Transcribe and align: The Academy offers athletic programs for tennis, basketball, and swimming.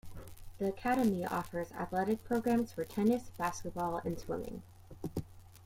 The 0.57 0.65
Academy 0.65 1.27
offers 1.27 1.71
athletic 1.73 2.23
programs 2.23 2.71
for 2.71 2.83
tennis, 2.83 3.29
basketball, 3.37 3.97
and 4.03 4.17
swimming. 4.17 4.63